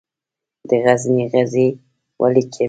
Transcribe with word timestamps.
د 0.69 0.71
غزني 0.83 1.23
غزې 1.33 1.67
ولې 2.21 2.43
کمیږي؟ 2.53 2.59